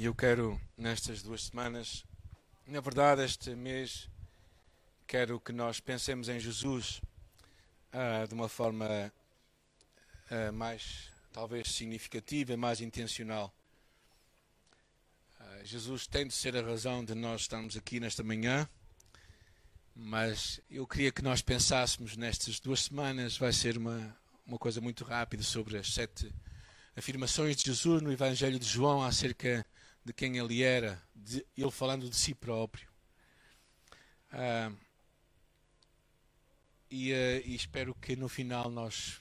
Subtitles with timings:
[0.00, 2.04] E eu quero, nestas duas semanas,
[2.64, 4.08] na verdade, este mês,
[5.08, 7.02] quero que nós pensemos em Jesus
[7.92, 8.86] uh, de uma forma
[10.30, 13.52] uh, mais, talvez, significativa, mais intencional.
[15.40, 18.68] Uh, Jesus tem de ser a razão de nós estarmos aqui nesta manhã,
[19.96, 25.02] mas eu queria que nós pensássemos nestas duas semanas, vai ser uma, uma coisa muito
[25.02, 26.32] rápida sobre as sete
[26.94, 29.66] afirmações de Jesus no Evangelho de João acerca
[30.08, 32.88] de quem ele era, de, ele falando de si próprio.
[34.32, 34.72] Ah,
[36.90, 39.20] e, uh, e, espero que no final nós,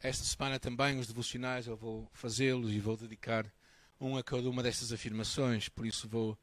[0.00, 3.50] esta semana também, os devocionais, eu vou fazê-los e vou dedicar
[3.98, 6.38] um a cada uma destas afirmações, por isso vou,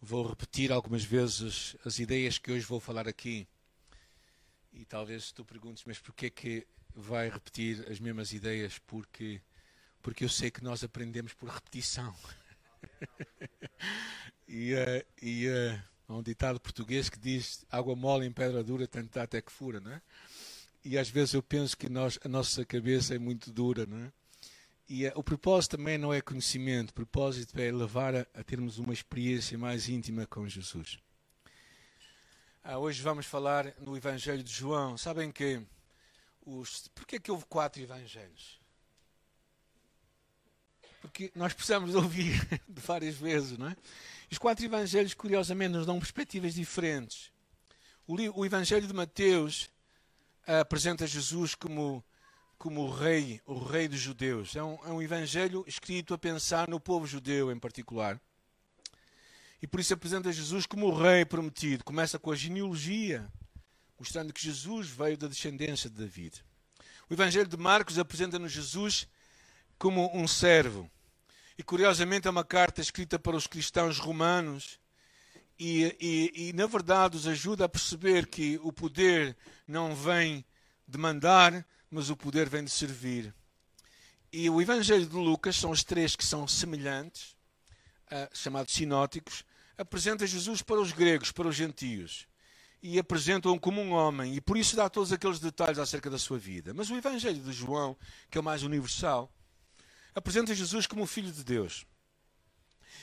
[0.00, 3.46] vou repetir algumas vezes as ideias que hoje vou falar aqui.
[4.72, 8.76] E talvez tu perguntes, mas porquê que vai repetir as mesmas ideias?
[8.80, 9.40] Porque
[10.02, 12.12] porque eu sei que nós aprendemos por repetição.
[14.48, 18.86] e uh, e uh, há um ditado português que diz água mole em pedra dura,
[18.86, 20.02] tanto dá até que fura, não é?
[20.84, 24.12] E às vezes eu penso que nós, a nossa cabeça é muito dura, não é?
[24.88, 28.78] E uh, o propósito também não é conhecimento, o propósito é levar a, a termos
[28.78, 30.98] uma experiência mais íntima com Jesus.
[32.62, 34.98] Ah, hoje vamos falar no Evangelho de João.
[34.98, 35.62] Sabem que
[36.44, 38.59] os, porquê é que houve quatro evangelhos?
[41.00, 43.76] Porque nós precisamos ouvir de várias vezes, não é?
[44.30, 47.32] Os quatro evangelhos, curiosamente, nos dão perspectivas diferentes.
[48.06, 49.70] O, o Evangelho de Mateus
[50.46, 52.04] uh, apresenta Jesus como,
[52.58, 54.54] como o rei, o rei dos judeus.
[54.54, 58.20] É um, é um evangelho escrito a pensar no povo judeu em particular.
[59.62, 61.84] E por isso apresenta Jesus como o rei prometido.
[61.84, 63.28] Começa com a genealogia,
[63.98, 66.44] mostrando que Jesus veio da descendência de David.
[67.08, 69.08] O Evangelho de Marcos apresenta-nos Jesus
[69.80, 70.90] como um servo.
[71.56, 74.78] E curiosamente é uma carta escrita para os cristãos romanos
[75.58, 79.34] e, e, e, na verdade os ajuda a perceber que o poder
[79.66, 80.44] não vem
[80.86, 83.34] de mandar, mas o poder vem de servir.
[84.30, 87.34] E o Evangelho de Lucas são os três que são semelhantes,
[88.12, 89.44] uh, chamados sinóticos,
[89.78, 92.26] apresenta Jesus para os gregos, para os gentios.
[92.82, 96.38] E apresentam-o como um homem, e por isso dá todos aqueles detalhes acerca da sua
[96.38, 96.74] vida.
[96.74, 97.96] Mas o Evangelho de João,
[98.30, 99.30] que é o mais universal,
[100.14, 101.86] apresenta Jesus como o Filho de Deus.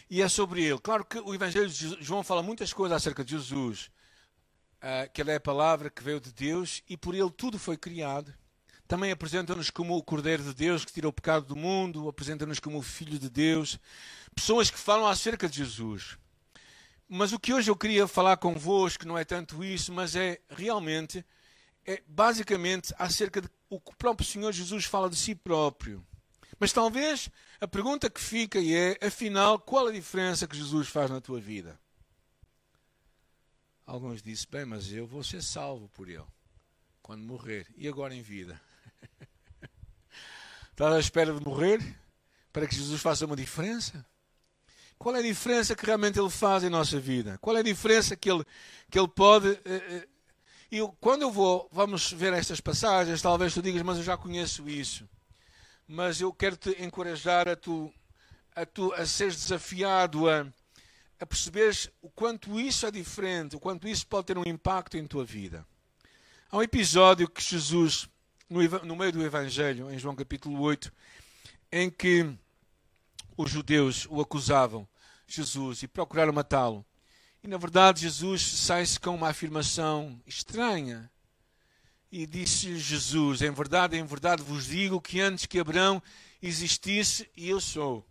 [0.10, 0.80] E é sobre ele.
[0.80, 3.90] Claro que o Evangelho de João fala muitas coisas acerca de Jesus,
[4.78, 7.78] uh, que ele é a palavra que veio de Deus e por ele tudo foi
[7.78, 8.34] criado.
[8.88, 12.78] Também apresenta-nos como o Cordeiro de Deus que tira o pecado do mundo, apresenta-nos como
[12.78, 13.78] o Filho de Deus.
[14.34, 16.18] Pessoas que falam acerca de Jesus.
[17.10, 21.26] Mas o que hoje eu queria falar convosco não é tanto isso, mas é realmente,
[21.86, 26.06] é basicamente acerca de o que o próprio Senhor Jesus fala de si próprio.
[26.60, 27.30] Mas talvez
[27.62, 31.80] a pergunta que fica é, afinal, qual a diferença que Jesus faz na tua vida?
[33.86, 36.26] Alguns dizem, bem, mas eu vou ser salvo por ele
[37.02, 37.68] quando morrer.
[37.78, 38.60] E agora em vida?
[40.72, 41.80] Estás à espera de morrer
[42.52, 44.06] para que Jesus faça uma diferença?
[44.98, 47.38] Qual é a diferença que realmente ele faz em nossa vida?
[47.38, 48.44] Qual é a diferença que ele,
[48.90, 49.60] que ele pode.
[50.72, 54.68] E quando eu vou, vamos ver estas passagens, talvez tu digas, mas eu já conheço
[54.68, 55.08] isso
[55.88, 57.94] mas eu quero te encorajar a tu
[58.56, 60.46] a, tu, a seres desafiado a,
[61.20, 65.06] a perceberes o quanto isso é diferente, o quanto isso pode ter um impacto em
[65.06, 65.66] tua vida.
[66.50, 68.10] Há um episódio que Jesus,
[68.50, 70.92] no, no meio do Evangelho, em João capítulo 8,
[71.72, 72.28] em que
[73.38, 74.88] os judeus o acusavam,
[75.28, 76.84] Jesus, e procuraram matá-lo.
[77.44, 81.12] E na verdade Jesus sai-se com uma afirmação estranha.
[82.12, 86.02] E disse Jesus: Em verdade, em verdade vos digo que antes que Abraão
[86.42, 88.06] existisse, eu sou.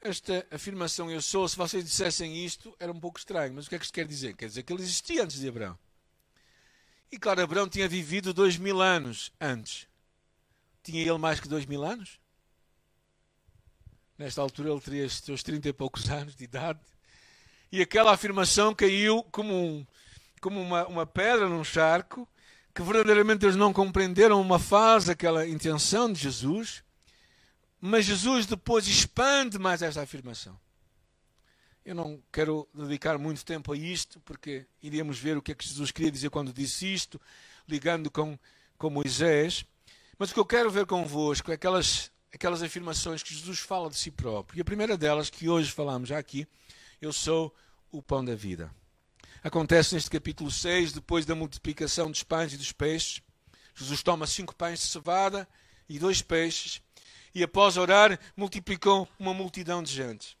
[0.00, 3.54] Esta afirmação eu sou, se vocês dissessem isto, era um pouco estranho.
[3.54, 4.36] Mas o que é que isto quer dizer?
[4.36, 5.78] Quer dizer que ele existia antes de Abraão.
[7.10, 9.86] E claro, Abraão tinha vivido dois mil anos antes.
[10.82, 12.20] Tinha ele mais que dois mil anos?
[14.18, 16.80] Nesta altura ele teria os seus trinta e poucos anos de idade.
[17.70, 19.86] E aquela afirmação caiu como, um,
[20.40, 22.28] como uma, uma pedra num charco
[22.76, 26.84] que verdadeiramente eles não compreenderam uma fase, aquela intenção de Jesus,
[27.80, 30.60] mas Jesus depois expande mais esta afirmação.
[31.82, 35.66] Eu não quero dedicar muito tempo a isto, porque iríamos ver o que é que
[35.66, 37.18] Jesus queria dizer quando disse isto,
[37.66, 38.38] ligando com,
[38.76, 39.64] com Moisés.
[40.18, 43.96] Mas o que eu quero ver convosco é aquelas, aquelas afirmações que Jesus fala de
[43.96, 44.58] si próprio.
[44.58, 46.46] E a primeira delas, que hoje falamos já aqui,
[47.00, 47.54] eu sou
[47.90, 48.70] o pão da vida
[49.46, 53.22] acontece neste capítulo 6, depois da multiplicação dos pães e dos peixes.
[53.76, 55.48] Jesus toma cinco pães de cevada
[55.88, 56.82] e dois peixes,
[57.32, 60.36] e após orar, multiplicou uma multidão de gente.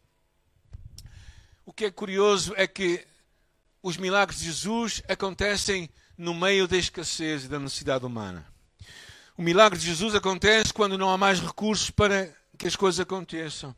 [1.64, 3.06] o que é curioso é que
[3.80, 5.88] os milagres de Jesus acontecem
[6.18, 8.44] no meio da escassez e da necessidade humana.
[9.38, 13.74] O milagre de Jesus acontece quando não há mais recursos para que as coisas aconteçam.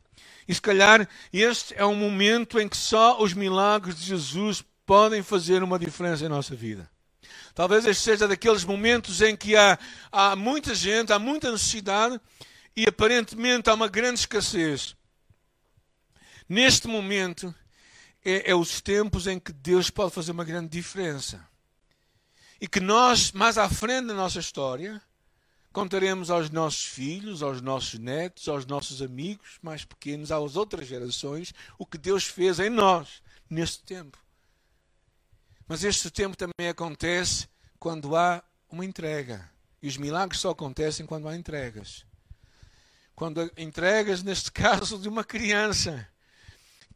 [0.47, 5.23] E se calhar este é um momento em que só os milagres de Jesus podem
[5.23, 6.91] fazer uma diferença em nossa vida.
[7.55, 9.79] Talvez este seja daqueles momentos em que há,
[10.11, 12.19] há muita gente, há muita necessidade
[12.75, 14.97] e aparentemente há uma grande escassez.
[16.49, 17.55] Neste momento
[18.25, 21.47] é, é os tempos em que Deus pode fazer uma grande diferença.
[22.59, 25.03] E que nós, mais à frente da nossa história,
[25.71, 31.53] Contaremos aos nossos filhos, aos nossos netos, aos nossos amigos mais pequenos, às outras gerações,
[31.79, 34.19] o que Deus fez em nós neste tempo.
[35.69, 37.47] Mas este tempo também acontece
[37.79, 39.49] quando há uma entrega.
[39.83, 42.07] E os milagres só acontecem quando há entregas.
[43.15, 46.09] Quando entregas, neste caso, de uma criança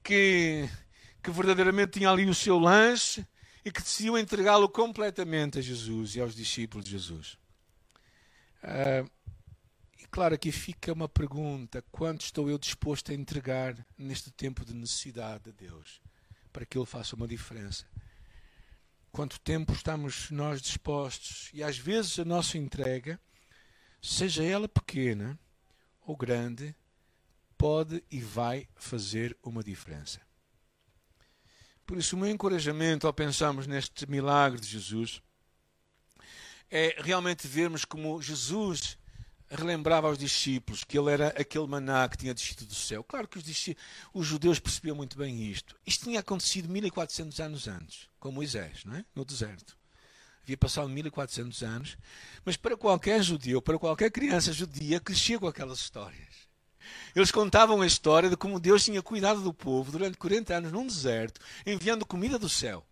[0.03, 0.69] que,
[1.23, 3.27] que verdadeiramente tinha ali o seu lanche
[3.63, 7.39] e que decidiu entregá-lo completamente a Jesus e aos discípulos de Jesus.
[8.65, 9.09] Uh,
[9.99, 14.75] e claro, aqui fica uma pergunta: quanto estou eu disposto a entregar neste tempo de
[14.75, 16.01] necessidade de Deus
[16.53, 17.85] para que Ele faça uma diferença?
[19.13, 21.51] Quanto tempo estamos nós dispostos?
[21.53, 23.21] E às vezes a nossa entrega,
[24.01, 25.39] seja ela pequena
[26.01, 26.75] ou grande,
[27.59, 30.19] pode e vai fazer uma diferença.
[31.85, 35.21] Por isso, o meu encorajamento ao pensarmos neste milagre de Jesus
[36.71, 38.97] é realmente vermos como Jesus
[39.53, 43.05] relembrava aos discípulos que ele era aquele maná que tinha descido do céu.
[43.05, 43.45] Claro que os,
[44.15, 45.77] os, judeus percebiam muito bem isto.
[45.87, 49.05] Isto tinha acontecido 1400 anos antes, com Moisés, não é?
[49.15, 49.77] no deserto.
[50.43, 51.97] Havia passado 1400 anos,
[52.45, 56.51] mas para qualquer judeu, para qualquer criança judia, crescia com aquelas histórias.
[57.15, 60.87] Eles contavam a história de como Deus tinha cuidado do povo durante 40 anos num
[60.87, 62.85] deserto, enviando comida do céu.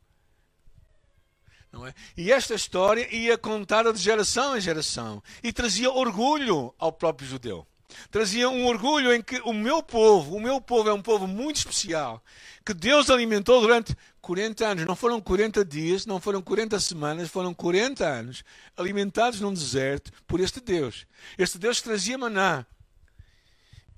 [1.73, 1.95] Não é?
[2.17, 7.67] E esta história ia contada de geração em geração e trazia orgulho ao próprio judeu.
[8.11, 11.57] Trazia um orgulho em que o meu povo, o meu povo é um povo muito
[11.57, 12.23] especial,
[12.65, 14.87] que Deus alimentou durante 40 anos.
[14.87, 18.45] Não foram 40 dias, não foram 40 semanas, foram 40 anos
[18.77, 21.07] alimentados num deserto por este Deus.
[21.37, 22.65] Este Deus trazia maná.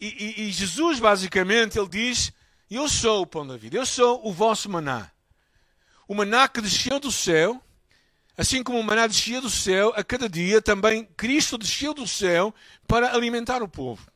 [0.00, 2.32] E, e, e Jesus, basicamente, ele diz:
[2.70, 5.11] Eu sou o pão da vida, eu sou o vosso maná
[6.06, 7.62] o maná que desceu do céu,
[8.36, 12.54] assim como o maná descia do céu a cada dia, também Cristo desceu do céu
[12.86, 14.10] para alimentar o povo.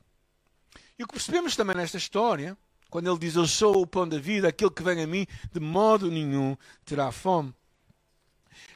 [0.99, 2.57] E o que percebemos também nesta história,
[2.89, 5.61] quando ele diz: Eu sou o pão da vida, aquele que vem a mim, de
[5.61, 7.55] modo nenhum terá fome.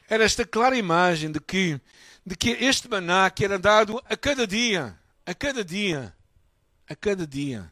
[0.07, 1.79] Era esta clara imagem de que,
[2.25, 6.15] de que este maná que era dado a cada dia, a cada dia,
[6.87, 7.71] a cada dia,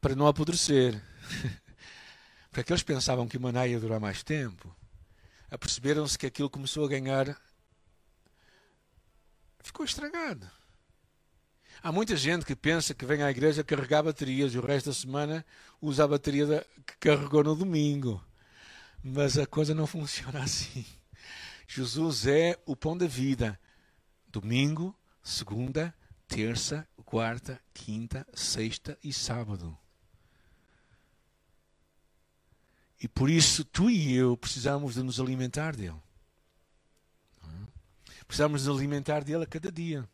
[0.00, 1.00] para não apodrecer.
[2.56, 4.74] Porque aqueles pensavam que maná ia durar mais tempo.
[5.50, 7.38] Aperceberam-se que aquilo começou a ganhar.
[9.62, 10.50] Ficou estragado.
[11.82, 14.94] Há muita gente que pensa que vem à igreja carregar baterias e o resto da
[14.94, 15.44] semana
[15.82, 18.24] usa a bateria que carregou no domingo.
[19.04, 20.86] Mas a coisa não funciona assim.
[21.68, 23.60] Jesus é o pão da vida.
[24.28, 25.94] Domingo, segunda,
[26.26, 29.76] terça, quarta, quinta, sexta e sábado.
[33.02, 36.00] E por isso tu e eu precisamos de nos alimentar dele.
[38.26, 40.08] Precisamos nos alimentar dele a cada dia.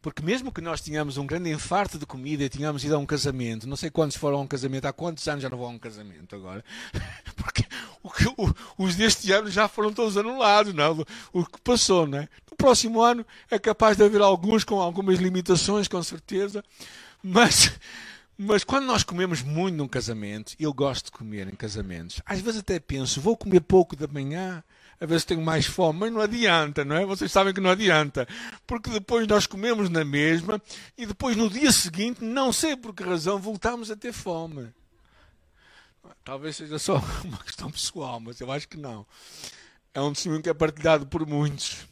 [0.00, 3.04] Porque mesmo que nós tenhamos um grande infarto de comida e tenhamos ido a um
[3.04, 5.70] casamento, não sei quantos foram a um casamento, há quantos anos já não vão a
[5.70, 6.64] um casamento agora?
[7.36, 7.66] Porque
[8.02, 11.02] o o, os deste ano já foram todos anulados, não?
[11.02, 11.04] É?
[11.32, 12.28] O que passou, não é?
[12.50, 16.64] No próximo ano é capaz de haver alguns com algumas limitações, com certeza,
[17.22, 17.72] mas
[18.42, 22.60] mas quando nós comemos muito num casamento, eu gosto de comer em casamentos, às vezes
[22.60, 24.64] até penso, vou comer pouco da manhã,
[24.98, 27.04] ver se tenho mais fome, mas não adianta, não é?
[27.04, 28.26] Vocês sabem que não adianta,
[28.66, 30.58] porque depois nós comemos na mesma
[30.96, 34.72] e depois no dia seguinte, não sei por que razão, voltamos a ter fome.
[36.24, 39.06] Talvez seja só uma questão pessoal, mas eu acho que não.
[39.92, 41.86] É um testemunho que é partilhado por muitos.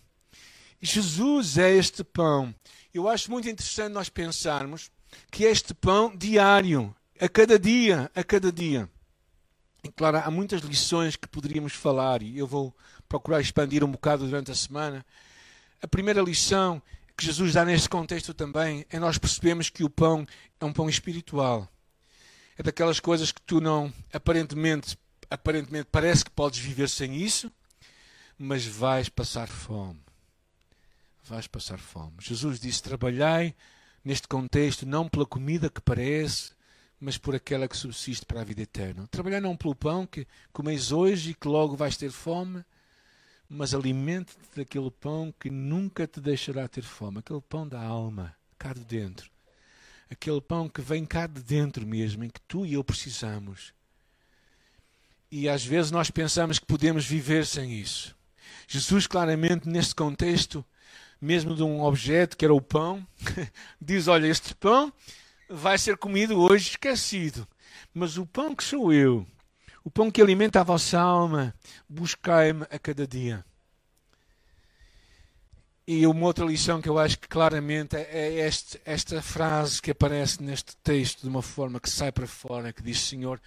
[0.80, 2.54] Jesus é este pão.
[2.94, 4.90] Eu acho muito interessante nós pensarmos
[5.30, 8.88] que é este pão diário, a cada dia, a cada dia.
[9.82, 12.74] E claro, há muitas lições que poderíamos falar e eu vou
[13.08, 15.04] procurar expandir um bocado durante a semana.
[15.80, 16.82] A primeira lição
[17.16, 20.26] que Jesus dá neste contexto também é nós percebemos que o pão
[20.60, 21.68] é um pão espiritual.
[22.56, 24.98] É daquelas coisas que tu não, aparentemente,
[25.30, 27.50] aparentemente parece que podes viver sem isso,
[28.36, 30.00] mas vais passar fome.
[31.24, 32.14] Vais passar fome.
[32.20, 33.54] Jesus disse: Trabalhai
[34.08, 36.52] neste contexto, não pela comida que parece,
[36.98, 39.06] mas por aquela que subsiste para a vida eterna.
[39.10, 42.64] Trabalhar não pelo pão que comeis hoje e que logo vais ter fome,
[43.50, 48.72] mas alimente-te daquele pão que nunca te deixará ter fome, aquele pão da alma, cá
[48.72, 49.30] de dentro.
[50.10, 53.74] Aquele pão que vem cá de dentro mesmo, em que tu e eu precisamos.
[55.30, 58.16] E às vezes nós pensamos que podemos viver sem isso.
[58.66, 60.64] Jesus, claramente, neste contexto,
[61.20, 63.06] mesmo de um objeto que era o pão,
[63.80, 64.92] diz: Olha, este pão
[65.48, 67.46] vai ser comido hoje esquecido.
[67.92, 69.26] Mas o pão que sou eu,
[69.82, 71.54] o pão que alimenta a vossa alma,
[71.88, 73.44] buscai-me a cada dia.
[75.86, 80.42] E uma outra lição que eu acho que claramente é este, esta frase que aparece
[80.42, 83.40] neste texto de uma forma que sai para fora, que diz: Senhor,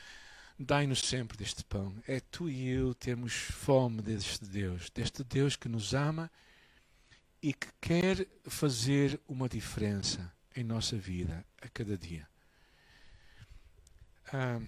[0.57, 1.93] dai-nos sempre deste pão.
[2.07, 6.31] É tu e eu termos fome deste Deus, deste Deus que nos ama
[7.41, 12.27] e que quer fazer uma diferença em nossa vida a cada dia.
[14.31, 14.62] Ah,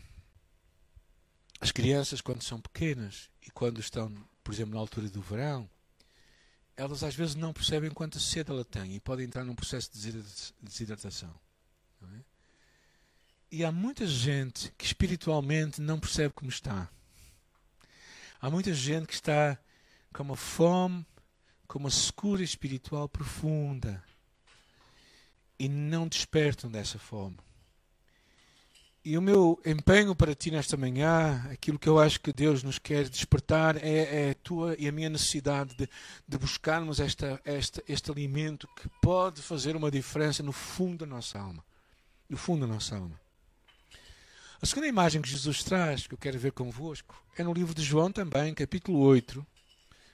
[1.61, 4.13] as crianças, quando são pequenas e quando estão,
[4.43, 5.69] por exemplo, na altura do verão,
[6.75, 10.23] elas às vezes não percebem quanta sede ela tem e podem entrar num processo de
[10.61, 11.33] desidratação.
[12.01, 12.19] É?
[13.51, 16.89] E há muita gente que espiritualmente não percebe como está.
[18.41, 19.57] Há muita gente que está
[20.11, 21.05] com uma fome,
[21.73, 24.03] com uma secura espiritual profunda
[25.57, 27.35] e não despertam dessa fome.
[29.03, 32.77] E o meu empenho para ti nesta manhã, aquilo que eu acho que Deus nos
[32.77, 35.89] quer despertar, é, é a tua e a minha necessidade de,
[36.27, 41.39] de buscarmos esta, esta, este alimento que pode fazer uma diferença no fundo da nossa
[41.39, 41.65] alma.
[42.29, 43.19] No fundo da nossa alma.
[44.61, 47.81] A segunda imagem que Jesus traz, que eu quero ver convosco, é no livro de
[47.81, 49.43] João também, capítulo 8,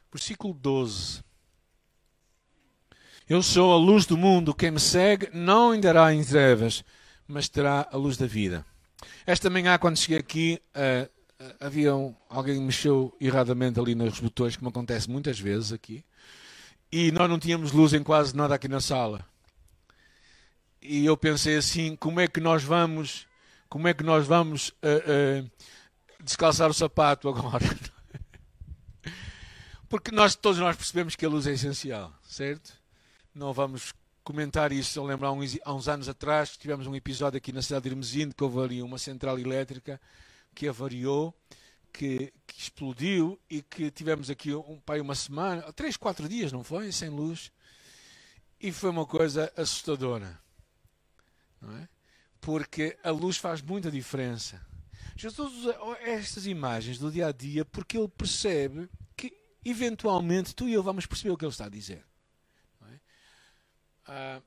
[0.10, 1.28] versículo 12.
[3.30, 6.84] Eu sou a luz do mundo, quem me segue não andará em trevas,
[7.28, 8.66] mas terá a luz da vida.
[9.24, 11.08] Esta manhã, quando cheguei aqui, uh,
[11.60, 16.04] havia um, alguém mexeu erradamente ali nos botões, como acontece muitas vezes aqui,
[16.92, 19.24] e nós não tínhamos luz em quase nada aqui na sala.
[20.82, 23.28] E eu pensei assim, como é que nós vamos,
[23.70, 25.48] como é que nós vamos uh,
[26.24, 27.64] descalçar o sapato agora?
[29.88, 32.79] Porque nós todos nós percebemos que a luz é essencial, certo?
[33.34, 33.94] Não vamos
[34.24, 35.00] comentar isso.
[35.00, 37.90] Eu lembro há uns, há uns anos atrás tivemos um episódio aqui na cidade de
[37.90, 40.00] Irmesinde que houve ali uma central elétrica
[40.54, 41.34] que avariou,
[41.92, 46.64] que, que explodiu e que tivemos aqui um pai uma semana, três, quatro dias, não
[46.64, 46.92] foi?
[46.92, 47.52] Sem luz.
[48.60, 50.40] E foi uma coisa assustadora.
[51.62, 51.88] Não é?
[52.42, 54.62] Porque a luz faz muita diferença.
[55.16, 59.34] Jesus usa estas imagens do dia a dia porque ele percebe que,
[59.66, 62.06] eventualmente, tu e eu vamos perceber o que ele está a dizer.
[64.12, 64.42] Ah,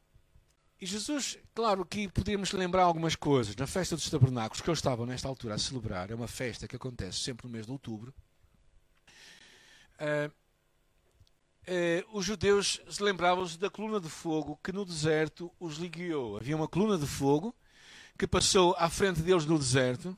[0.81, 3.55] e Jesus, claro que podíamos lembrar algumas coisas.
[3.55, 6.75] Na festa dos tabernáculos, que eu estava nesta altura a celebrar, é uma festa que
[6.75, 8.13] acontece sempre no mês de outubro.
[10.01, 10.29] Ah,
[11.69, 16.39] ah, os judeus se lembravam-se da coluna de fogo que no deserto os guiou.
[16.39, 17.55] Havia uma coluna de fogo
[18.19, 20.17] que passou à frente deles no deserto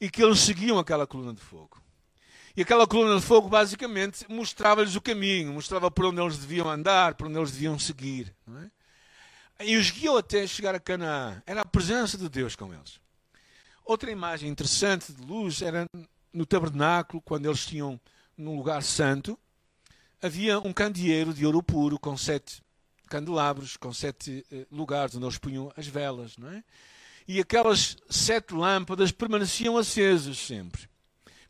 [0.00, 1.82] e que eles seguiam aquela coluna de fogo.
[2.56, 7.14] E aquela coluna de fogo basicamente mostrava-lhes o caminho, mostrava por onde eles deviam andar,
[7.14, 8.34] por onde eles deviam seguir.
[8.48, 8.75] É?
[9.60, 11.42] E os guiou até chegar a Canaã.
[11.46, 13.00] Era a presença de Deus com eles.
[13.84, 15.86] Outra imagem interessante de luz era
[16.32, 17.98] no tabernáculo, quando eles tinham
[18.36, 19.38] num lugar santo,
[20.20, 22.62] havia um candeeiro de ouro puro com sete
[23.08, 26.62] candelabros, com sete eh, lugares onde eles punham as velas, não é?
[27.26, 30.88] E aquelas sete lâmpadas permaneciam acesas sempre.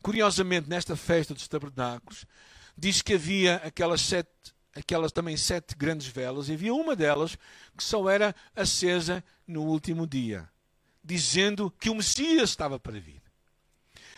[0.01, 2.25] Curiosamente, nesta festa dos tabernáculos,
[2.77, 4.29] diz que havia aquelas sete
[4.77, 7.37] aquelas também sete grandes velas, e havia uma delas
[7.75, 10.47] que só era acesa no último dia,
[11.03, 13.21] dizendo que o Messias estava para vir.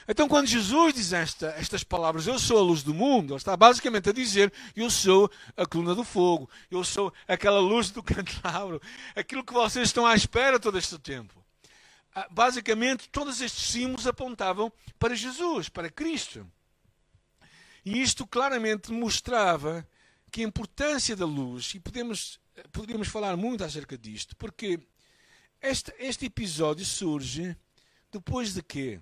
[0.07, 3.55] Então, quando Jesus diz esta, estas palavras, eu sou a luz do mundo, ele está
[3.55, 8.81] basicamente a dizer, eu sou a coluna do fogo, eu sou aquela luz do candelabro,
[9.15, 11.45] aquilo que vocês estão à espera todo este tempo.
[12.13, 16.45] Ah, basicamente, todos estes símbolos apontavam para Jesus, para Cristo.
[17.85, 19.87] E isto claramente mostrava
[20.29, 22.39] que a importância da luz, e podemos,
[22.71, 24.79] poderíamos falar muito acerca disto, porque
[25.61, 27.55] este, este episódio surge
[28.11, 29.01] depois de quê?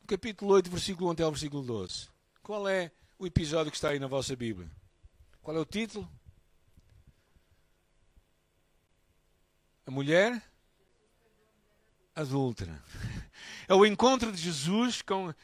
[0.00, 2.08] No capítulo 8, versículo 1 até o versículo 12.
[2.42, 4.70] Qual é o episódio que está aí na vossa Bíblia?
[5.42, 6.10] Qual é o título?
[9.86, 10.42] A mulher
[12.14, 12.82] adúltera.
[13.66, 15.34] É o encontro de Jesus com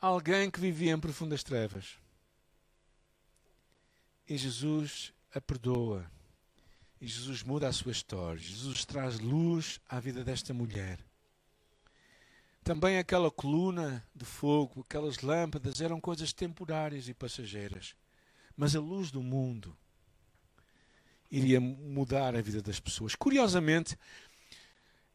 [0.00, 1.99] alguém que vivia em profundas trevas.
[4.30, 6.08] E Jesus a perdoa.
[7.00, 8.40] E Jesus muda a sua história.
[8.40, 11.04] Jesus traz luz à vida desta mulher.
[12.62, 17.96] também aquela coluna de fogo, aquelas lâmpadas eram coisas temporárias e passageiras.
[18.56, 19.76] Mas a luz do mundo
[21.28, 23.16] iria mudar a vida das pessoas.
[23.16, 23.98] Curiosamente,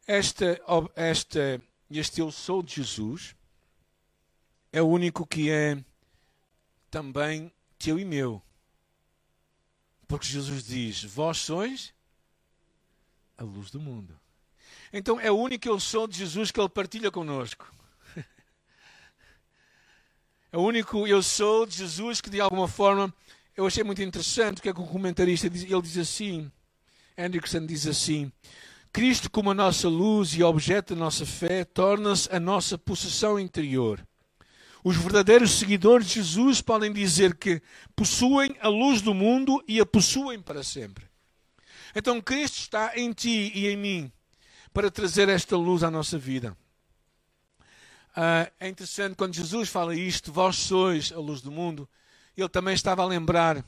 [0.06, 0.60] esta,
[0.94, 1.58] esta,
[1.90, 3.34] este Eu Sou de Jesus
[4.70, 5.82] é o único que é
[6.90, 8.42] também teu e meu.
[10.06, 11.92] Porque Jesus diz: Vós sois
[13.36, 14.18] a luz do mundo.
[14.92, 17.70] Então é o único eu sou de Jesus que ele partilha conosco.
[20.52, 23.12] É o único eu sou de Jesus que de alguma forma
[23.56, 25.64] eu achei muito interessante o que é que o comentarista diz.
[25.64, 26.50] Ele diz assim,
[27.18, 28.32] Hendrickson diz assim,
[28.92, 34.00] Cristo como a nossa luz e objeto da nossa fé torna-se a nossa possessão interior.
[34.88, 37.60] Os verdadeiros seguidores de Jesus podem dizer que
[37.96, 41.04] possuem a luz do mundo e a possuem para sempre.
[41.92, 44.12] Então Cristo está em ti e em mim
[44.72, 46.56] para trazer esta luz à nossa vida.
[48.16, 51.88] Uh, é interessante quando Jesus fala isto, vós sois a luz do mundo,
[52.36, 53.64] ele também estava a lembrar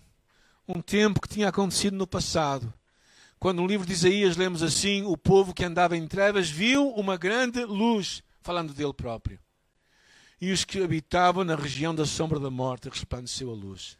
[0.68, 2.72] um tempo que tinha acontecido no passado.
[3.40, 7.16] Quando no livro de Isaías lemos assim: o povo que andava em trevas viu uma
[7.16, 9.40] grande luz, falando dele próprio.
[10.40, 13.98] E os que habitavam na região da sombra da morte resplandeceu a luz.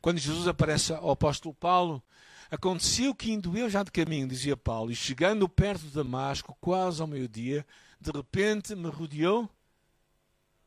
[0.00, 2.02] Quando Jesus aparece ao apóstolo Paulo,
[2.50, 7.00] Aconteceu que indo eu já de caminho, dizia Paulo, e chegando perto de Damasco, quase
[7.00, 7.64] ao meio-dia,
[8.00, 9.48] de repente me rodeou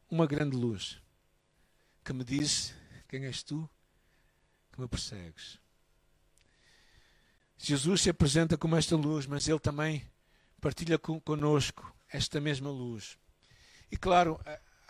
[0.09, 1.01] uma grande luz
[2.01, 2.73] que me disse:
[3.09, 3.69] Quem és tu
[4.71, 5.59] que me persegues?
[7.57, 10.09] Jesus se apresenta como esta luz, mas ele também
[10.61, 13.17] partilha conosco esta mesma luz.
[13.91, 14.39] E claro,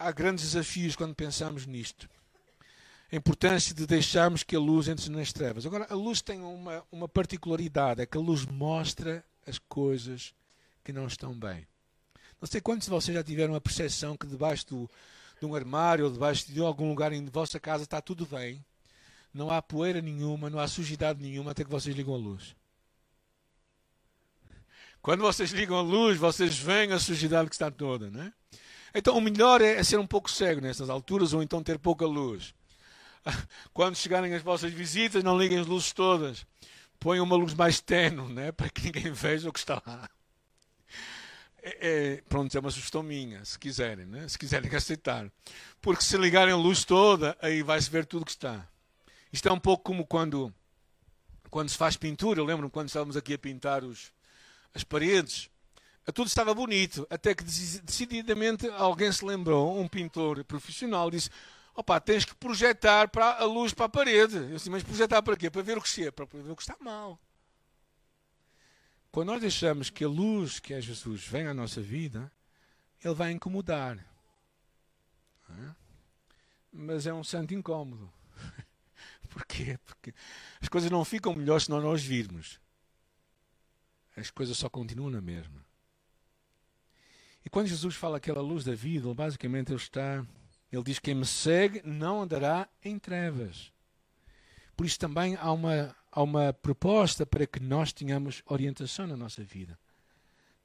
[0.07, 2.09] há grandes desafios quando pensamos nisto
[3.13, 5.67] a importância de deixarmos que a luz entre nas trevas.
[5.67, 10.33] Agora, a luz tem uma, uma particularidade, é que a luz mostra as coisas
[10.83, 11.67] que não estão bem.
[12.41, 14.89] Não sei quantos de vocês já tiveram a percepção que debaixo do,
[15.39, 18.65] de um armário ou debaixo de algum lugar em vossa casa está tudo bem,
[19.31, 22.55] não há poeira nenhuma, não há sujidade nenhuma até que vocês ligam a luz.
[25.03, 28.33] Quando vocês ligam a luz, vocês veem a sujidade que está toda, não é?
[28.93, 32.05] Então o melhor é, é ser um pouco cego nessas alturas ou então ter pouca
[32.05, 32.53] luz.
[33.73, 36.45] quando chegarem as vossas visitas, não liguem as luzes todas.
[36.99, 38.51] Ponham uma luz mais tenue, né?
[38.51, 40.09] para que ninguém veja o que está lá.
[41.61, 44.27] É, é, pronto, é uma sugestão minha, se quiserem, né?
[44.27, 45.31] se quiserem aceitar.
[45.81, 48.67] Porque se ligarem a luz toda, aí vai-se ver tudo o que está.
[49.31, 50.53] Isto é um pouco como quando,
[51.49, 52.39] quando se faz pintura.
[52.39, 54.11] Eu lembro-me quando estávamos aqui a pintar os,
[54.73, 55.49] as paredes.
[56.11, 61.29] Tudo estava bonito, até que decididamente alguém se lembrou, um pintor profissional, disse:
[61.75, 64.35] Opa, tens que projetar para a luz para a parede.
[64.35, 65.49] Eu disse, mas projetar para quê?
[65.49, 67.19] Para ver o que chega, para ver o que está mal.
[69.11, 72.31] Quando nós deixamos que a luz, que é Jesus, venha à nossa vida,
[73.03, 73.97] ele vai incomodar.
[75.49, 75.75] É?
[76.71, 78.11] Mas é um santo incómodo.
[79.29, 79.79] Porquê?
[79.85, 80.13] Porque
[80.61, 82.59] as coisas não ficam melhores se nós não as virmos.
[84.15, 85.63] As coisas só continuam na mesma.
[87.45, 90.25] E quando Jesus fala aquela luz da vida, basicamente ele está
[90.73, 93.71] ele diz: Quem me segue não andará em trevas.
[94.75, 99.43] Por isso também há uma, há uma proposta para que nós tenhamos orientação na nossa
[99.43, 99.77] vida.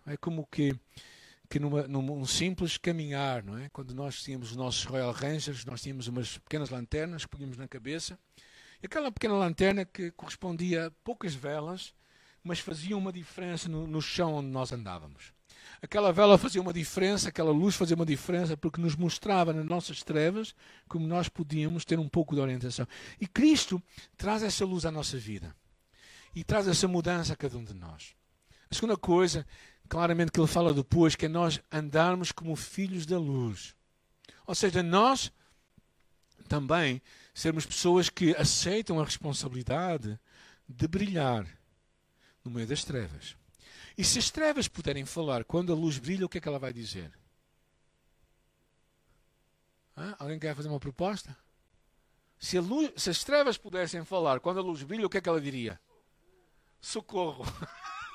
[0.07, 0.75] É como que,
[1.51, 3.69] que numa, num simples caminhar, não é?
[3.69, 7.69] Quando nós tínhamos os nossos Royal Rangers, nós tínhamos umas pequenas lanternas que punhamos na
[7.69, 8.19] cabeça.
[8.83, 11.93] E aquela pequena lanterna que correspondia a poucas velas,
[12.43, 15.35] mas fazia uma diferença no, no chão onde nós andávamos.
[15.81, 20.03] Aquela vela fazia uma diferença, aquela luz fazia uma diferença, porque nos mostrava nas nossas
[20.03, 20.55] trevas
[20.89, 22.87] como nós podíamos ter um pouco de orientação.
[23.21, 23.83] E Cristo
[24.17, 25.55] traz essa luz à nossa vida
[26.35, 28.15] e traz essa mudança a cada um de nós.
[28.71, 29.47] A segunda coisa,
[29.89, 33.75] claramente, que ele fala depois, que é nós andarmos como filhos da luz.
[34.47, 35.33] Ou seja, nós
[36.49, 37.01] também
[37.35, 40.19] sermos pessoas que aceitam a responsabilidade
[40.69, 41.47] de brilhar
[42.45, 43.37] no meio das trevas.
[43.97, 46.59] E se as trevas puderem falar quando a luz brilha, o que é que ela
[46.59, 47.13] vai dizer?
[49.97, 50.15] Hã?
[50.19, 51.37] Alguém quer fazer uma proposta?
[52.39, 55.29] Se, luz, se, as trevas pudessem falar quando a luz brilha, o que é que
[55.29, 55.81] ela diria?
[56.81, 57.45] Socorro.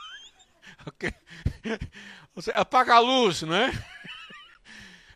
[0.88, 1.14] ok?
[2.40, 3.72] Seja, apaga a luz, não é?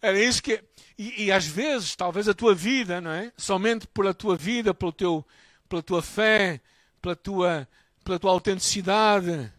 [0.02, 0.62] Era isso que.
[0.97, 3.32] E, e, às vezes, talvez a tua vida, não é?
[3.38, 5.26] Somente pela tua vida, pelo teu,
[5.69, 6.60] pela tua fé,
[7.02, 7.67] pela tua,
[8.04, 9.52] pela tua autenticidade,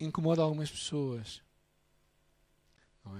[0.00, 1.42] incomoda algumas pessoas.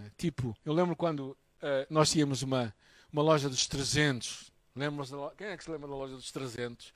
[0.04, 0.10] É?
[0.16, 2.74] Tipo, eu lembro quando uh, nós tínhamos uma,
[3.12, 4.52] uma loja dos 300.
[4.74, 6.92] Lembras Quem é que se lembra da loja dos 300?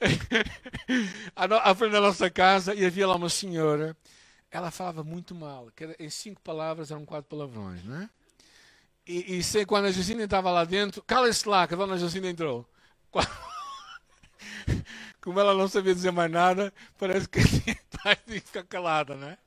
[1.34, 3.96] à frente da nossa casa e havia lá uma senhora.
[4.50, 5.70] Ela falava muito mal.
[5.76, 8.10] Era, em cinco palavras eram quatro palavrões, não é?
[9.06, 12.28] e, e sei quando a Jacinta estava lá dentro, cala-se lá, que a dona Jacinta
[12.28, 12.66] entrou.
[15.20, 17.40] Como ela não sabia dizer mais nada, parece que
[18.02, 19.38] vai ficar calada, não é?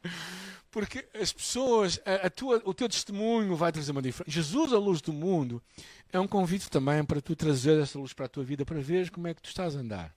[0.71, 4.31] Porque as pessoas, a, a tua, o teu testemunho vai trazer uma diferença.
[4.31, 5.62] Jesus, a luz do mundo,
[6.12, 9.10] é um convite também para tu trazer essa luz para a tua vida, para ver
[9.10, 10.15] como é que tu estás a andar.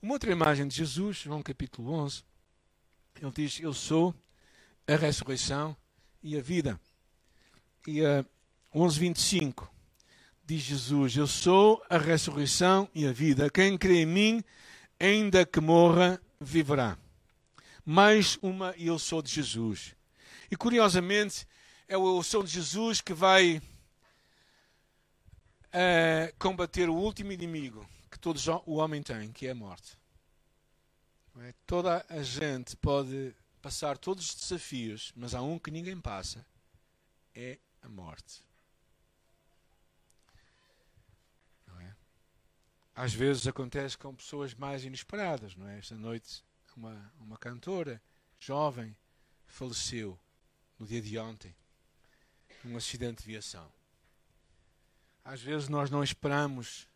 [0.00, 2.22] Uma outra imagem de Jesus, João capítulo 11,
[3.20, 4.14] ele diz: Eu sou
[4.86, 5.76] a ressurreição
[6.22, 6.78] e a vida.
[7.86, 8.24] E uh, eh,
[8.74, 9.73] 11:25
[10.44, 13.50] diz Jesus: Eu sou a ressurreição e a vida.
[13.50, 14.44] Quem crê em mim,
[14.98, 16.98] ainda que morra, viverá.
[17.84, 19.94] Mais uma eu sou de Jesus.
[20.50, 21.46] E curiosamente,
[21.88, 23.62] é o eu sou de Jesus que vai
[25.68, 29.98] uh, combater o último inimigo que todo o homem tem, que é a morte.
[31.40, 31.52] É?
[31.66, 36.46] Toda a gente pode passar todos os desafios, mas há um que ninguém passa:
[37.34, 38.44] é a morte.
[42.94, 45.78] Às vezes acontece com pessoas mais inesperadas, não é?
[45.78, 46.44] Esta noite,
[46.76, 48.00] uma, uma cantora
[48.38, 48.96] jovem
[49.46, 50.18] faleceu
[50.78, 51.54] no dia de ontem
[52.62, 53.70] num acidente de viação.
[55.24, 56.88] Às vezes nós não esperamos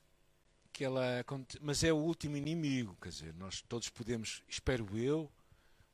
[0.72, 1.24] que ela.
[1.61, 5.30] Mas é o último inimigo, quer dizer, nós todos podemos, espero eu,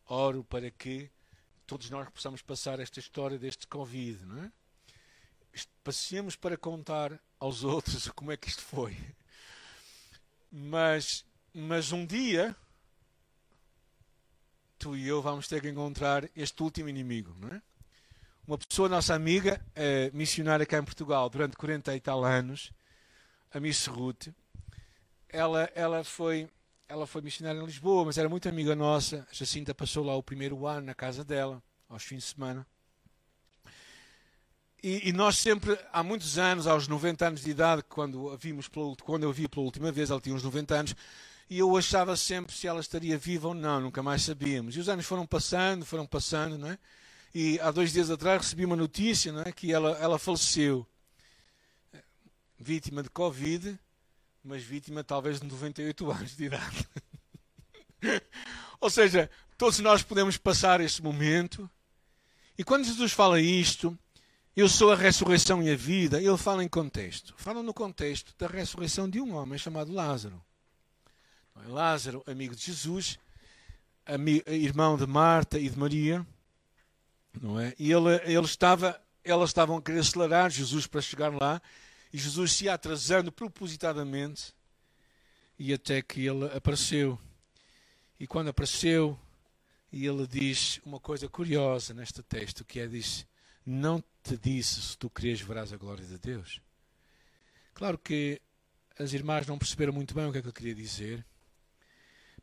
[0.07, 1.11] oro para que
[1.67, 4.53] todos nós possamos passar esta história deste Covid, não é?
[5.83, 8.97] Passemos para contar aos outros como é que isto foi.
[10.57, 12.55] Mas, mas um dia,
[14.79, 17.61] tu e eu vamos ter que encontrar este último inimigo, não é?
[18.47, 22.73] Uma pessoa, nossa amiga, eh, missionária cá em Portugal durante 40 e tal anos,
[23.53, 24.29] a Miss Ruth,
[25.29, 26.49] ela, ela, foi,
[26.89, 29.27] ela foi missionária em Lisboa, mas era muito amiga nossa.
[29.29, 32.65] A Jacinta passou lá o primeiro ano na casa dela, aos fins de semana.
[34.85, 38.69] E, e, nós sempre, há muitos anos, aos 90 anos de idade, quando, a vimos
[38.69, 40.95] pela, quando eu vi pela última vez, ela tinha uns 90 anos,
[41.49, 44.77] e eu achava sempre se ela estaria viva ou não, nunca mais sabíamos.
[44.77, 46.79] E os anos foram passando, foram passando, não é?
[47.35, 49.53] E há dois dias atrás recebi uma notícia, não é?
[49.53, 50.87] Que ela, ela faleceu,
[52.59, 53.81] vítima de Covid,
[54.45, 56.87] mas vítima talvez de 98 anos de idade.
[58.83, 61.71] Ou seja, todos nós podemos passar este momento.
[62.59, 63.99] E quando Jesus fala isto,
[64.57, 67.35] eu sou a ressurreição e a vida, ele fala em contexto.
[67.37, 70.41] Fala no contexto da ressurreição de um homem chamado Lázaro.
[71.65, 71.69] É?
[71.69, 73.19] Lázaro, amigo de Jesus,
[74.47, 76.27] irmão de Marta e de Maria,
[77.41, 77.75] não é?
[77.79, 81.61] E ele, ele estava, elas estavam a querer acelerar Jesus para chegar lá,
[82.13, 84.55] e Jesus se ia atrasando propositadamente,
[85.59, 87.19] e até que ele apareceu.
[88.19, 89.19] E quando apareceu,
[89.93, 93.27] ele diz uma coisa curiosa neste texto, que é diz,
[93.65, 96.61] não te disse se tu queres verás a glória de Deus.
[97.75, 98.41] Claro que
[98.99, 101.25] as irmãs não perceberam muito bem o que é que ele queria dizer,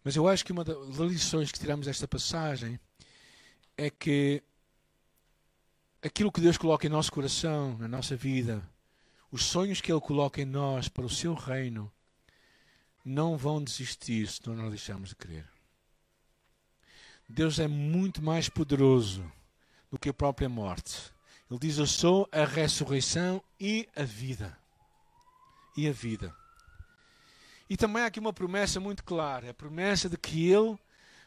[0.04, 2.80] mas eu acho que uma das lições que tiramos desta passagem
[3.78, 4.44] é que
[6.02, 8.68] aquilo que Deus coloca em nosso coração, na nossa vida,
[9.32, 11.92] os sonhos que Ele coloca em nós para o seu reino
[13.06, 15.48] não vão desistir se nós não deixarmos de crer.
[17.30, 19.32] Deus é muito mais poderoso
[19.92, 21.12] do que a própria morte.
[21.50, 24.58] Ele diz: Eu sou a ressurreição e a vida.
[25.76, 26.34] E a vida.
[27.70, 30.78] E também há aqui uma promessa muito clara: a promessa de que Ele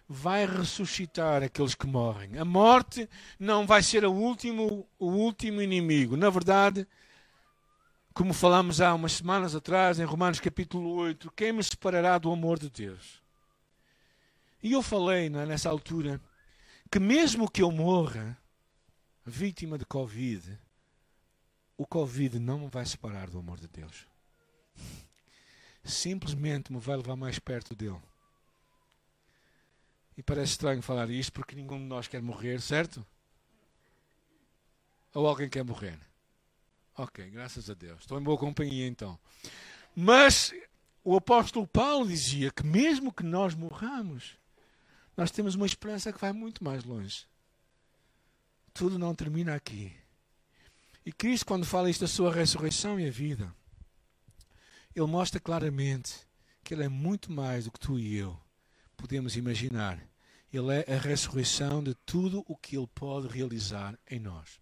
[0.09, 2.39] vai ressuscitar aqueles que morrem.
[2.39, 6.17] A morte não vai ser o último, o último inimigo.
[6.17, 6.87] Na verdade,
[8.13, 12.59] como falamos há umas semanas atrás, em Romanos capítulo 8, quem me separará do amor
[12.59, 13.23] de Deus?
[14.63, 16.21] E eu falei é, nessa altura
[16.91, 18.39] que mesmo que eu morra
[19.25, 20.59] vítima de Covid,
[21.77, 24.07] o Covid não me vai separar do amor de Deus.
[25.83, 28.01] Simplesmente me vai levar mais perto dele.
[30.17, 33.05] E parece estranho falar isto porque nenhum de nós quer morrer, certo?
[35.13, 35.99] Ou alguém quer morrer?
[36.97, 38.01] Ok, graças a Deus.
[38.01, 39.19] Estou em boa companhia então.
[39.95, 40.55] Mas
[41.03, 44.37] o apóstolo Paulo dizia que mesmo que nós morramos,
[45.17, 47.27] nós temos uma esperança que vai muito mais longe.
[48.75, 49.97] Tudo não termina aqui.
[51.07, 53.55] E Cristo, quando fala isto da sua ressurreição e a vida,
[54.95, 56.27] ele mostra claramente
[56.63, 58.39] que ele é muito mais do que tu e eu
[58.97, 60.01] podemos imaginar.
[60.53, 64.61] Ele é a ressurreição de tudo o que ele pode realizar em nós.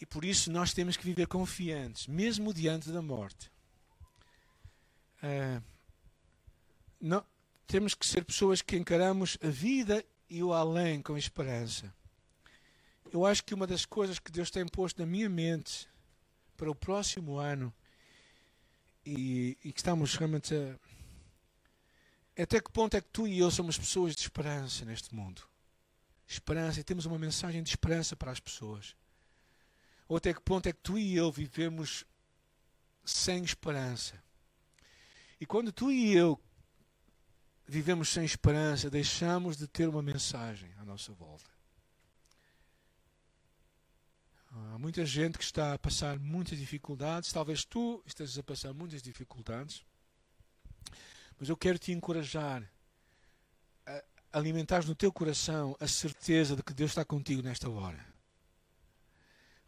[0.00, 3.50] E por isso nós temos que viver confiantes, mesmo diante da morte.
[5.22, 5.62] Uh,
[6.98, 7.24] não,
[7.66, 11.92] temos que ser pessoas que encaramos a vida e o além com esperança.
[13.12, 15.88] Eu acho que uma das coisas que Deus tem posto na minha mente
[16.56, 17.74] para o próximo ano
[19.04, 20.78] e, e que estamos realmente a.
[22.40, 25.42] Até que ponto é que tu e eu somos pessoas de esperança neste mundo?
[26.26, 28.94] Esperança, e temos uma mensagem de esperança para as pessoas.
[30.08, 32.04] Ou até que ponto é que tu e eu vivemos
[33.04, 34.22] sem esperança?
[35.40, 36.40] E quando tu e eu
[37.70, 41.48] vivemos sem esperança, deixamos de ter uma mensagem à nossa volta.
[44.50, 47.32] Há muita gente que está a passar muitas dificuldades.
[47.32, 49.84] Talvez tu estejas a passar muitas dificuldades.
[51.38, 52.68] Mas eu quero te encorajar
[53.86, 54.02] a
[54.32, 58.04] alimentar no teu coração a certeza de que Deus está contigo nesta hora.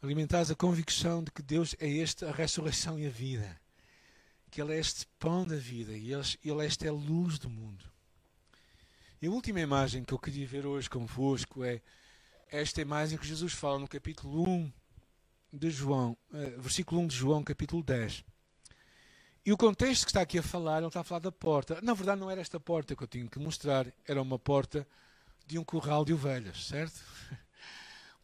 [0.03, 3.61] Alimentares a convicção de que Deus é esta a ressurreição e a vida.
[4.51, 7.92] Que Ele é este pão da vida e Ele, é esta a luz do mundo.
[9.23, 11.81] E a última imagem que eu queria ver hoje convosco é
[12.51, 14.73] esta imagem que Jesus fala no capítulo 1
[15.53, 18.25] de João, uh, versículo 1 de João, capítulo 10.
[19.47, 21.81] E o contexto que está aqui a falar, ele está a falar da porta.
[21.83, 24.85] Na verdade, não era esta porta que eu tinha que mostrar, era uma porta
[25.47, 27.01] de um curral de ovelhas, certo?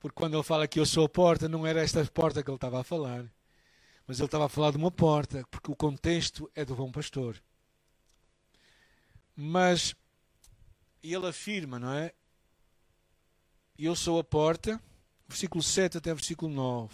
[0.00, 2.56] Porque quando ele fala que eu sou a porta, não era esta porta que ele
[2.56, 3.24] estava a falar.
[4.04, 7.40] Mas ele estava a falar de uma porta, porque o contexto é do bom pastor.
[9.36, 9.94] Mas
[11.02, 12.12] ele afirma, não é?
[13.78, 14.80] Eu sou a porta,
[15.26, 16.92] versículo 7 até versículo 9.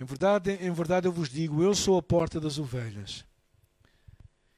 [0.00, 3.24] Em verdade, em verdade eu vos digo, eu sou a porta das ovelhas.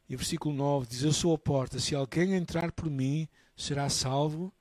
[0.09, 4.53] E versículo 9 diz: Eu sou a porta, se alguém entrar por mim, será salvo,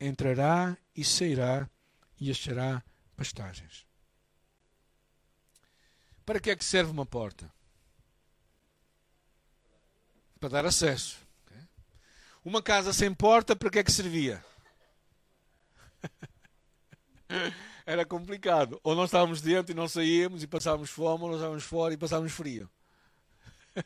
[0.00, 1.68] entrará e sairá
[2.18, 2.82] e achará
[3.16, 3.86] pastagens.
[6.24, 7.52] Para que é que serve uma porta?
[10.40, 11.25] Para dar acesso.
[12.46, 14.40] Uma casa sem porta, para que é que servia?
[17.84, 18.78] Era complicado.
[18.84, 21.96] Ou nós estávamos dentro e não saíamos e passávamos fome, ou nós estávamos fora e
[21.96, 22.70] passávamos frio.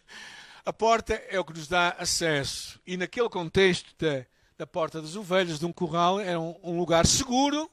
[0.62, 2.78] A porta é o que nos dá acesso.
[2.86, 4.26] E naquele contexto da,
[4.58, 7.70] da porta das ovelhas, de um curral, era um, um lugar seguro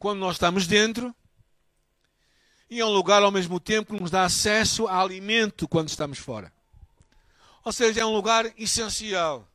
[0.00, 1.14] quando nós estamos dentro.
[2.68, 6.18] E é um lugar ao mesmo tempo que nos dá acesso a alimento quando estamos
[6.18, 6.52] fora.
[7.62, 9.48] Ou seja, é um lugar essencial.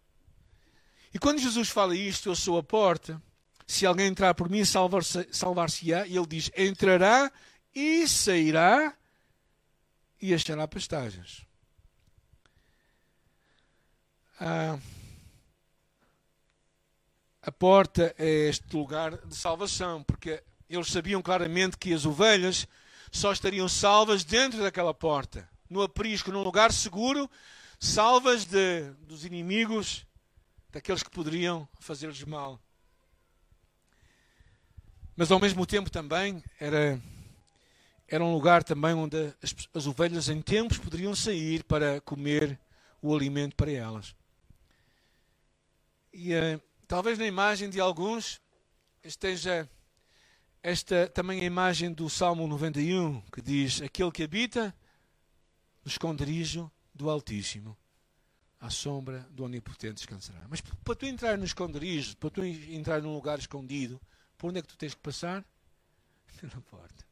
[1.14, 3.22] E quando Jesus fala isto, eu sou a porta,
[3.68, 7.32] se alguém entrar por mim, salvar-se-á, e ele diz: entrará
[7.74, 8.96] e sairá
[10.22, 11.46] e achará pastagens.
[14.40, 14.78] Ah,
[17.42, 22.68] a porta é este lugar de salvação, porque eles sabiam claramente que as ovelhas
[23.12, 27.30] só estariam salvas dentro daquela porta, no aprisco, num lugar seguro,
[27.80, 30.06] salvas de, dos inimigos
[30.72, 32.60] daqueles que poderiam fazer-lhes mal.
[35.16, 37.02] Mas ao mesmo tempo também era,
[38.08, 42.58] era um lugar também onde as, as ovelhas em tempos poderiam sair para comer
[43.02, 44.16] o alimento para elas.
[46.14, 48.42] E uh, talvez na imagem de alguns
[49.04, 49.70] esteja
[50.64, 54.76] esta também a imagem do Salmo 91, que diz: Aquele que habita
[55.84, 57.76] no esconderijo do Altíssimo
[58.62, 60.46] à sombra do Onipotente descansará.
[60.48, 64.00] Mas para tu entrar no esconderijo, para tu entrar num lugar escondido,
[64.38, 65.44] por onde é que tu tens que passar?
[66.40, 67.04] Pela porta.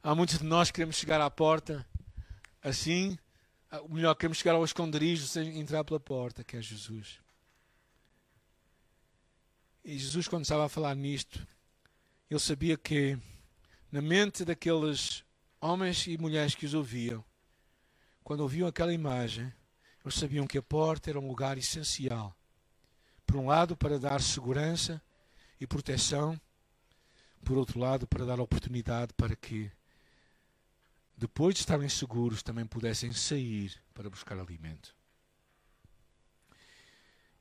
[0.00, 1.84] Há muitos de nós que queremos chegar à porta
[2.62, 3.18] assim,
[3.82, 7.18] o melhor, queremos chegar ao esconderijo sem entrar pela porta, que é Jesus.
[9.84, 11.46] E Jesus, quando estava a falar nisto,
[12.30, 13.18] ele sabia que
[13.90, 15.24] na mente daqueles
[15.60, 17.24] homens e mulheres que os ouviam,
[18.22, 19.52] quando ouviam aquela imagem,
[20.04, 22.34] eles sabiam que a porta era um lugar essencial.
[23.26, 25.00] Por um lado, para dar segurança
[25.60, 26.40] e proteção,
[27.44, 29.70] por outro lado, para dar oportunidade para que,
[31.16, 34.94] depois de estarem seguros, também pudessem sair para buscar alimento.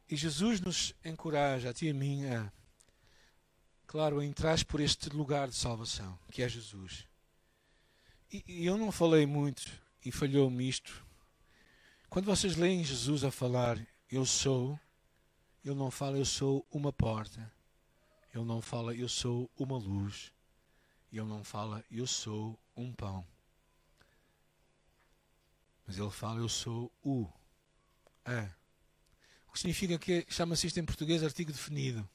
[0.10, 2.52] E Jesus nos encoraja, a ti e a mim, a,
[3.86, 7.08] claro, a entrar por este lugar de salvação, que é Jesus.
[8.32, 9.64] E, e eu não falei muito,
[10.04, 11.06] e falhou-me isto,
[12.10, 13.78] quando vocês leem Jesus a falar,
[14.12, 14.80] eu sou,
[15.64, 17.52] ele não fala eu sou uma porta.
[18.34, 20.32] Ele não fala eu sou uma luz.
[21.12, 23.26] Ele não fala eu sou um pão.
[25.86, 27.28] Mas ele fala eu sou o,
[28.26, 28.50] a.
[29.48, 32.08] O que significa que chama-se isto em português artigo definido.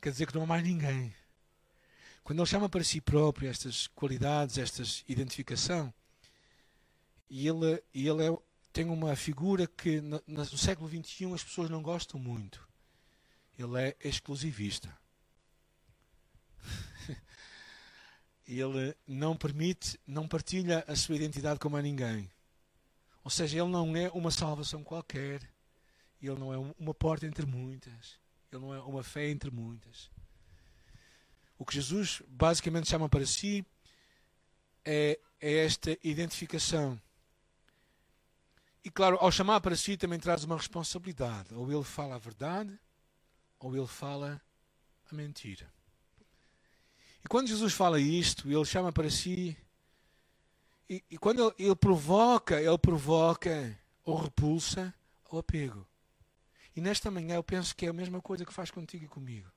[0.00, 1.14] Quer dizer que não há mais ninguém.
[2.22, 5.92] Quando ele chama para si próprio estas qualidades, esta identificação,
[7.28, 8.38] e ele, ele é
[8.72, 12.66] tem uma figura que no, no século XXI as pessoas não gostam muito.
[13.58, 14.96] Ele é exclusivista.
[18.46, 22.30] ele não permite, não partilha a sua identidade com mais ninguém.
[23.22, 25.42] Ou seja, ele não é uma salvação qualquer.
[26.22, 28.18] Ele não é uma porta entre muitas.
[28.50, 30.10] Ele não é uma fé entre muitas.
[31.58, 33.64] O que Jesus basicamente chama para si
[34.84, 37.00] é, é esta identificação.
[38.84, 41.54] E claro, ao chamar para si também traz uma responsabilidade.
[41.54, 42.78] Ou ele fala a verdade,
[43.58, 44.40] ou ele fala
[45.10, 45.70] a mentira.
[47.22, 49.56] E quando Jesus fala isto, ele chama para si.
[50.88, 54.94] E, e quando ele, ele, provoca, ele provoca ou repulsa
[55.30, 55.86] o apego.
[56.74, 59.50] E nesta manhã eu penso que é a mesma coisa que faz contigo e comigo.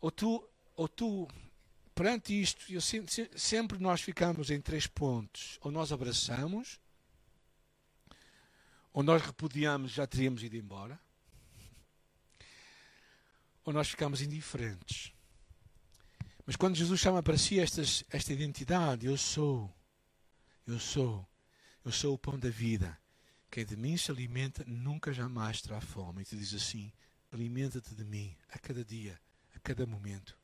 [0.00, 1.28] Ou tu, ou tu
[1.94, 2.80] perante isto, eu,
[3.36, 5.58] sempre nós ficamos em três pontos.
[5.62, 6.78] Ou nós abraçamos,
[8.92, 10.98] ou nós repudiamos, já teríamos ido embora,
[13.64, 15.12] ou nós ficamos indiferentes.
[16.44, 19.72] Mas quando Jesus chama para si estas, esta identidade, eu sou,
[20.66, 21.24] eu sou,
[21.84, 22.98] eu sou o pão da vida.
[23.50, 26.22] Quem de mim se alimenta nunca jamais terá fome.
[26.22, 26.92] E tu diz assim:
[27.30, 29.20] alimenta-te de mim a cada dia,
[29.54, 30.39] a cada momento.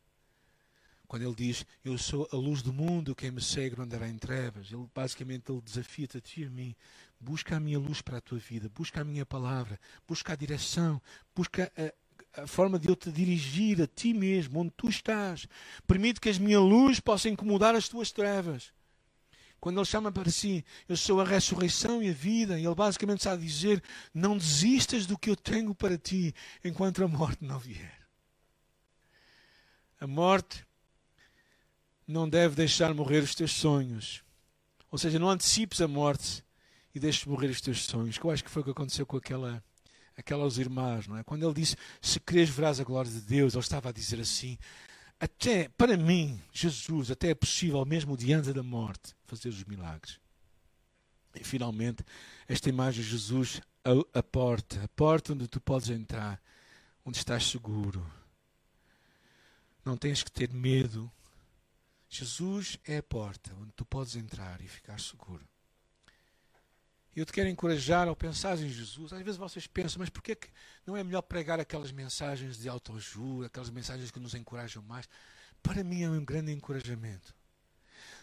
[1.06, 4.18] Quando ele diz, eu sou a luz do mundo, quem me segue não andará em
[4.18, 4.72] trevas.
[4.72, 6.74] Ele basicamente ele desafia-te a ti e a mim.
[7.20, 11.00] Busca a minha luz para a tua vida, busca a minha palavra, busca a direção,
[11.34, 15.46] busca a, a forma de eu te dirigir a ti mesmo, onde tu estás.
[15.86, 18.72] Permite que a minha luz possa incomodar as tuas trevas.
[19.60, 23.32] Quando ele chama para si, eu sou a ressurreição e a vida, ele basicamente está
[23.32, 28.06] a dizer: não desistas do que eu tenho para ti enquanto a morte não vier.
[29.98, 30.65] A morte
[32.06, 34.22] não deve deixar morrer os teus sonhos.
[34.90, 36.44] Ou seja, não antecipes a morte
[36.94, 38.18] e deixes morrer os teus sonhos.
[38.18, 39.62] Que eu acho que foi o que aconteceu com aquela
[40.16, 41.22] aquelas irmãs, não é?
[41.22, 44.56] Quando ele disse, se queres verás a glória de Deus, ele estava a dizer assim,
[45.20, 50.18] até, para mim, Jesus, até é possível, mesmo diante da morte, fazer os milagres.
[51.34, 52.02] E finalmente,
[52.48, 56.40] esta imagem de Jesus, a, a porta, a porta onde tu podes entrar,
[57.04, 58.04] onde estás seguro.
[59.84, 61.10] Não tens que ter medo.
[62.08, 65.46] Jesus é a porta onde tu podes entrar e ficar seguro.
[67.14, 69.10] Eu te quero encorajar ao pensar em Jesus.
[69.12, 70.48] Às vezes vocês pensam, mas porquê que
[70.84, 75.08] não é melhor pregar aquelas mensagens de autoajuda, aquelas mensagens que nos encorajam mais?
[75.62, 77.34] Para mim é um grande encorajamento.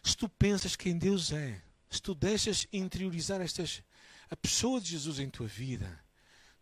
[0.04, 3.82] Se tu pensas quem Deus é, se tu deixas interiorizar estas,
[4.30, 6.00] a pessoa de Jesus em tua vida,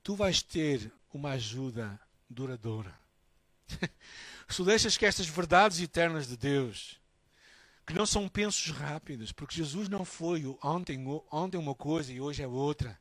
[0.02, 2.98] tu vais ter uma ajuda duradoura.
[4.48, 7.01] se tu deixas que estas verdades eternas de Deus
[7.92, 12.42] que não são pensos rápidos, porque Jesus não foi ontem, ontem uma coisa e hoje
[12.42, 12.98] é outra.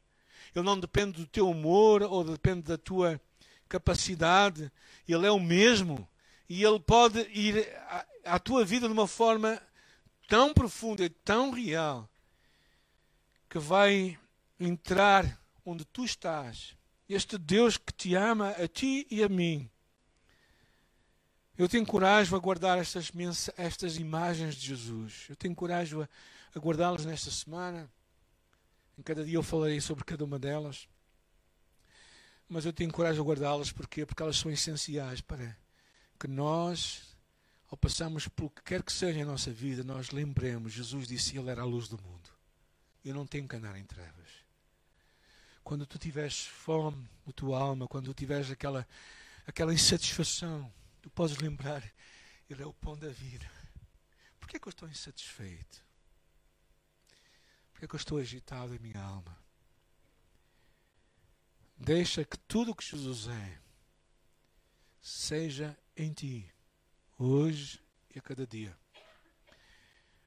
[0.52, 3.20] Ele não depende do teu humor ou depende da tua
[3.68, 4.70] capacidade.
[5.06, 6.08] Ele é o mesmo.
[6.48, 9.62] E ele pode ir à, à tua vida de uma forma
[10.26, 12.10] tão profunda e tão real
[13.48, 14.18] que vai
[14.58, 16.76] entrar onde tu estás.
[17.08, 19.70] Este Deus que te ama a ti e a mim
[21.60, 23.12] eu tenho coragem a guardar estas,
[23.54, 25.26] estas imagens de Jesus.
[25.28, 26.08] Eu tenho coragem a,
[26.54, 27.86] a guardá-las nesta semana.
[28.98, 30.88] Em cada dia eu falarei sobre cada uma delas.
[32.48, 35.54] Mas eu tenho coragem a guardá-las porque porque elas são essenciais para
[36.18, 37.14] que nós,
[37.70, 40.72] ao passarmos por o que quer que seja em nossa vida, nós lembremos.
[40.72, 42.30] Jesus disse que Ele era a luz do mundo.
[43.04, 44.30] Eu não tenho que andar em trevas.
[45.62, 48.88] Quando tu tiveres fome na tua alma, quando tu tiveres aquela,
[49.46, 51.82] aquela insatisfação, tu podes lembrar,
[52.48, 53.50] Ele é o pão da vida.
[54.38, 55.84] Por que, é que eu estou insatisfeito?
[57.72, 59.36] Por que, é que eu estou agitado em minha alma?
[61.76, 63.60] Deixa que tudo o que Jesus é
[65.00, 66.52] seja em ti,
[67.18, 67.82] hoje
[68.14, 68.79] e a cada dia.